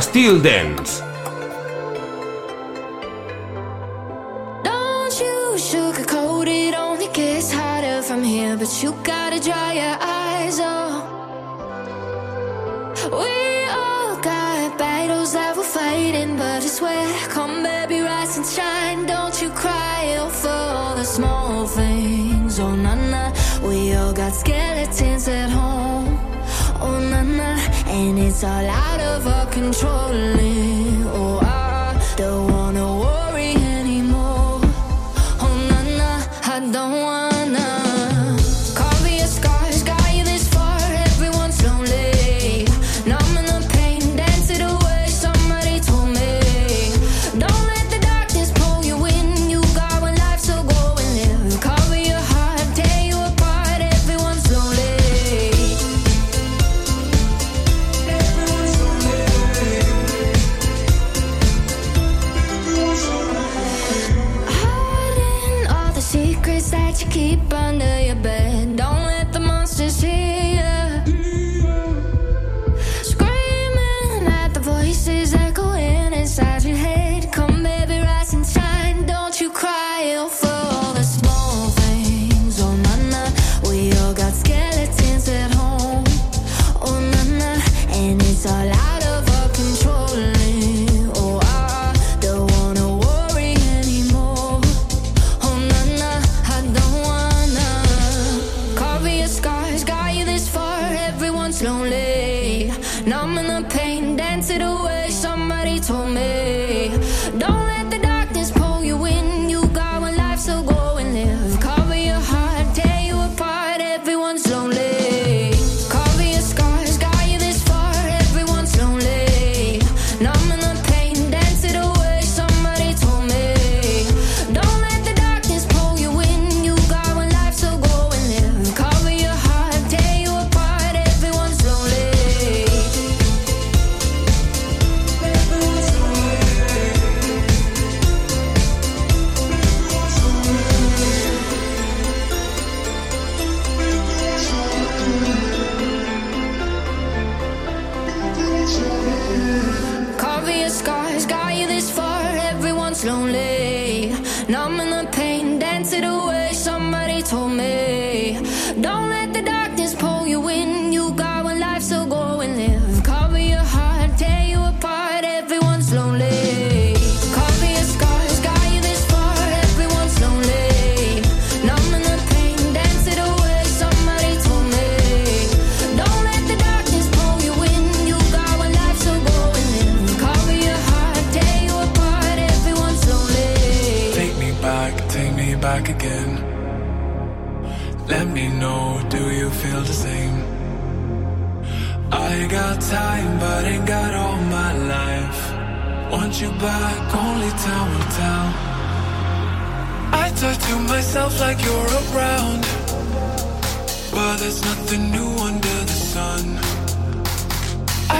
[0.00, 0.83] Styl Dance.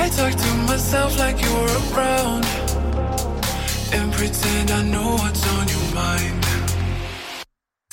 [0.05, 2.45] I talk to myself like you're around
[3.95, 6.47] and pretend I know what's on your mind.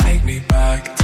[0.01, 1.00] Take me back.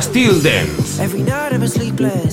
[0.00, 1.00] Styl Dance.
[1.00, 2.25] Every night I'm sleepless.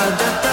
[0.00, 0.49] da da da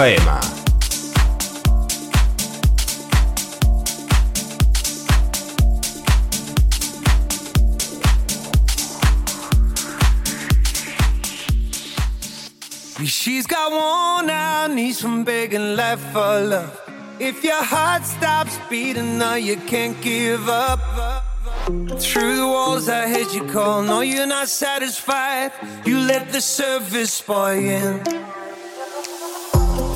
[0.00, 0.40] FM.
[13.04, 16.80] She's got worn out knees from begging life for love.
[17.18, 20.80] If your heart stops beating, now you can't give up.
[21.66, 23.82] Through the walls, I heard you call.
[23.82, 25.52] No, you're not satisfied.
[25.84, 28.29] You let the service boy in.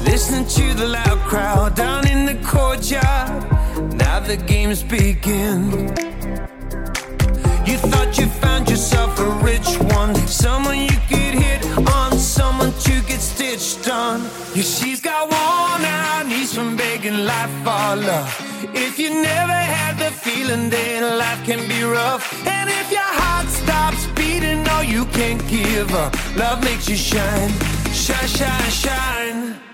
[0.05, 3.43] Listening to the loud crowd down in the courtyard.
[3.95, 5.71] Now the game's begin.
[7.67, 12.95] You thought you found yourself a rich one, someone you could hit on, someone to
[13.09, 14.21] get stitched on.
[14.55, 18.29] Yeah, she's got worn out knees from begging life for love.
[18.75, 22.25] If you never had the feeling, then life can be rough.
[22.47, 26.13] And if your heart stops beating, no, you can't give up.
[26.37, 27.51] Love makes you shine,
[27.93, 29.74] shine, shine, shine.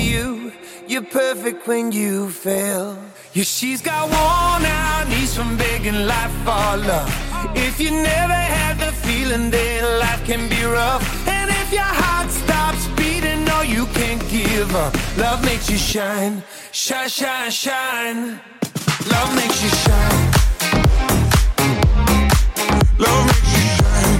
[0.00, 0.52] you.
[0.88, 2.98] You're perfect when you fail.
[3.32, 7.10] Yeah, she's got worn out knees from begging life for love.
[7.54, 12.30] If you never had the feeling that life can be rough, and if your heart
[12.30, 14.92] stops beating, no, you can't give up.
[15.16, 18.40] Love makes you shine, shine, shine, shine.
[19.10, 20.22] Love makes you shine.
[22.98, 24.18] Love makes you shine,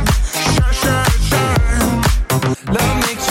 [0.54, 2.74] shine, shine, shine.
[2.74, 3.29] Love makes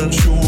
[0.00, 0.39] I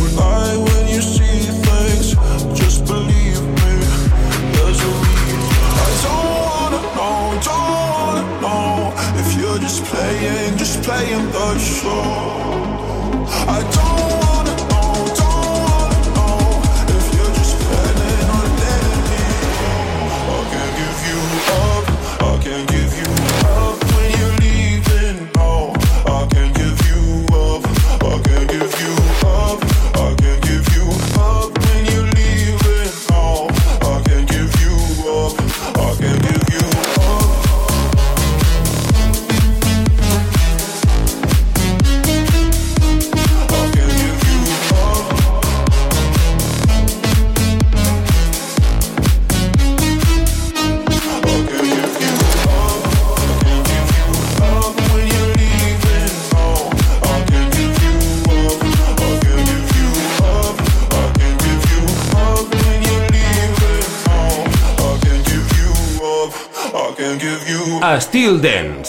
[68.22, 68.82] a Still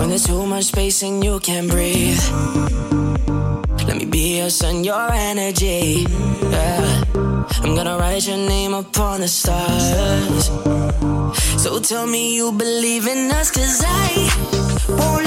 [0.00, 2.18] When there's too much space and you can't breathe.
[3.86, 6.06] Let me be your sun, your energy.
[6.40, 7.04] Yeah.
[7.62, 10.46] I'm gonna write your name upon the stars.
[11.62, 14.08] So tell me you believe in us, cause I
[14.88, 15.19] won't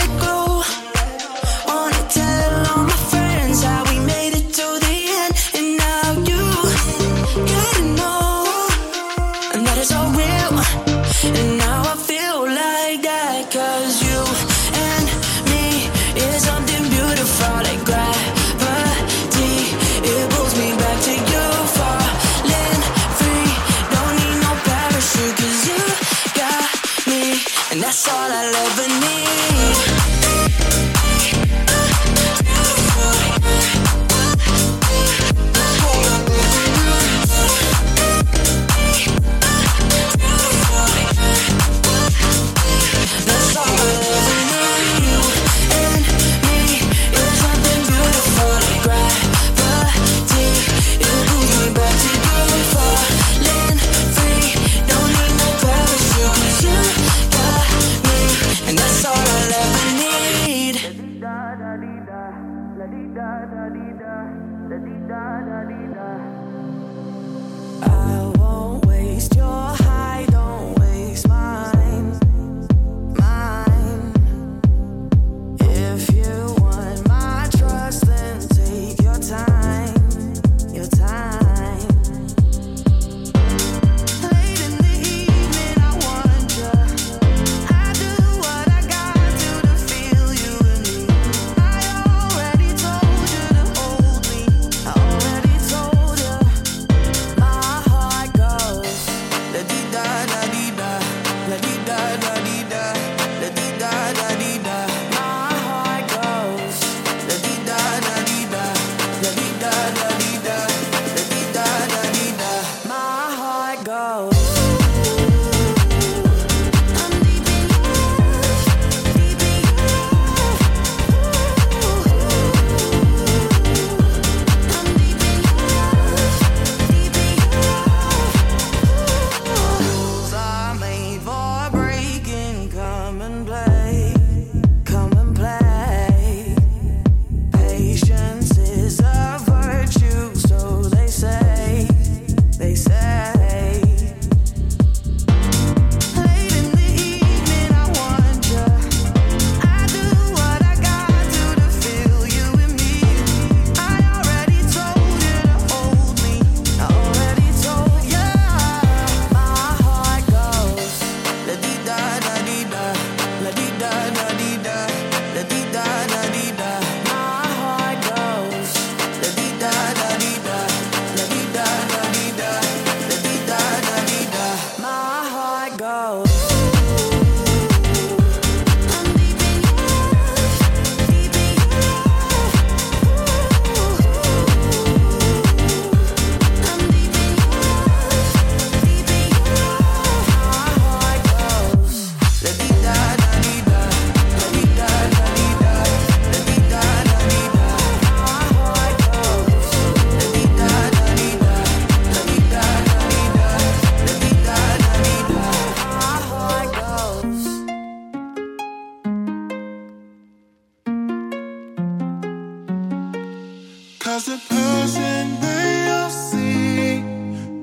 [214.14, 217.02] Cause the person they all see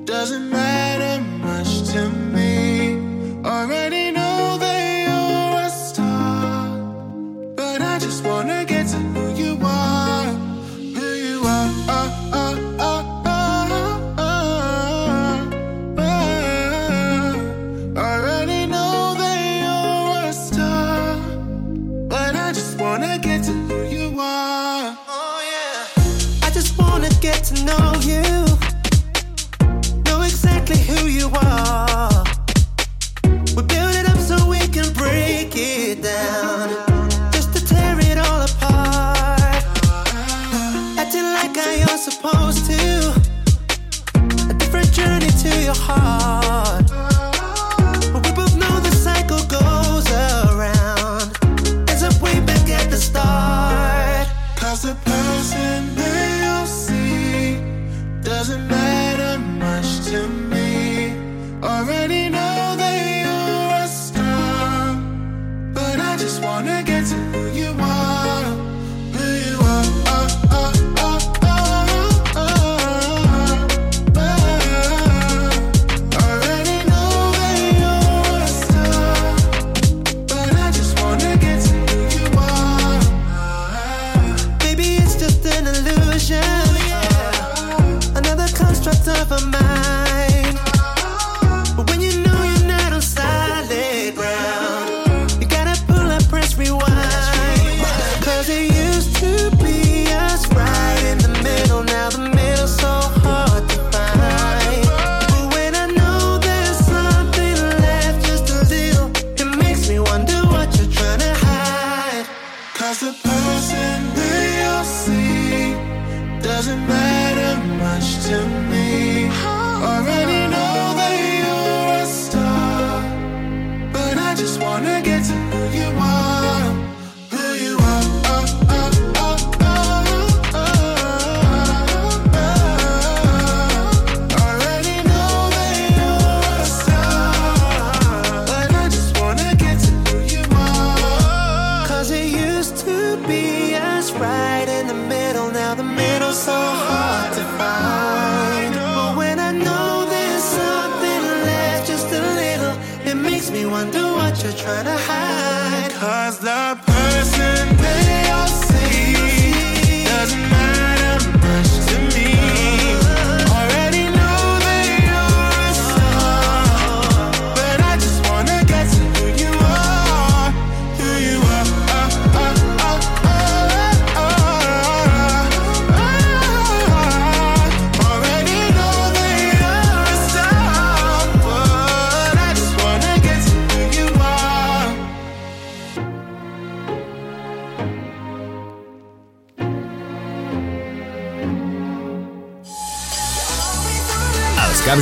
[0.03, 2.30] doesn't matter much to me.